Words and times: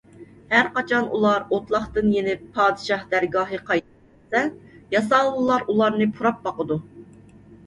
ھەرقاچان 0.51 1.09
ئۇلار 1.17 1.43
ئوتلاقتىن 1.57 2.09
يېنىپ 2.15 2.47
پادىشاھ 2.55 3.03
دەرگاھىغا 3.11 3.67
قايتىپ 3.69 4.33
كەلسە، 4.33 4.43
ياساۋۇللار 4.97 5.69
ئۇلارنى 5.75 6.09
پۇراپ 6.17 6.43
باقىدۇ. 6.51 6.81